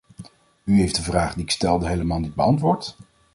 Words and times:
U 0.63 0.79
heeft 0.79 0.95
de 0.95 1.01
vraag 1.03 1.33
die 1.33 1.43
ik 1.43 1.51
stelde 1.51 1.87
helemaal 1.87 2.19
niet 2.19 2.35
beantwoord. 2.35 2.95